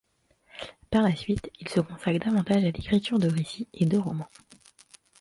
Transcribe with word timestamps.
Par 0.89 1.03
la 1.03 1.15
suite, 1.15 1.51
il 1.59 1.69
se 1.69 1.79
consacre 1.79 2.17
davantage 2.25 2.63
à 2.63 2.71
l’écriture 2.71 3.19
de 3.19 3.27
récits 3.27 3.67
et 3.75 3.85
de 3.85 3.99
romans. 3.99 4.31